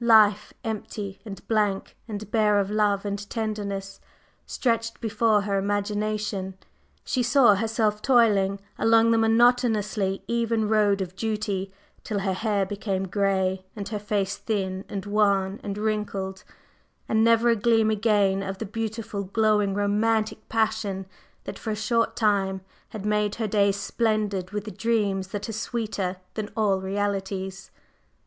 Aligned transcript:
Life 0.00 0.52
empty 0.64 1.18
and 1.24 1.48
blank 1.48 1.96
and 2.06 2.30
bare 2.30 2.58
of 2.58 2.70
love 2.70 3.06
and 3.06 3.30
tenderness, 3.30 4.02
stretched 4.44 5.00
before 5.00 5.40
her 5.40 5.56
imagination; 5.56 6.58
she 7.04 7.22
saw 7.22 7.54
herself 7.54 8.02
toiling 8.02 8.60
along 8.78 9.12
the 9.12 9.16
monotonously 9.16 10.22
even 10.28 10.68
road 10.68 11.00
of 11.00 11.16
duty 11.16 11.72
till 12.04 12.18
her 12.18 12.34
hair 12.34 12.66
became 12.66 13.08
gray 13.08 13.64
and 13.74 13.88
her 13.88 13.98
face 13.98 14.36
thin 14.36 14.84
and 14.90 15.06
wan 15.06 15.58
and 15.62 15.78
wrinkled, 15.78 16.44
and 17.08 17.24
never 17.24 17.48
a 17.48 17.56
gleam 17.56 17.90
again 17.90 18.42
of 18.42 18.58
the 18.58 18.66
beautiful, 18.66 19.24
glowing, 19.24 19.72
romantic 19.72 20.46
passion 20.50 21.06
that 21.44 21.58
for 21.58 21.70
a 21.70 21.74
short 21.74 22.14
time 22.14 22.60
had 22.90 23.06
made 23.06 23.36
her 23.36 23.48
days 23.48 23.76
splendid 23.76 24.50
with 24.50 24.64
the 24.64 24.70
dreams 24.70 25.28
that 25.28 25.48
are 25.48 25.52
sweeter 25.54 26.18
than 26.34 26.50
all 26.54 26.78
realities. 26.78 27.70